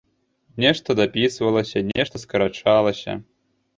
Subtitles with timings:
[0.63, 3.13] Нешта дапісвалася, нешта скарачалася.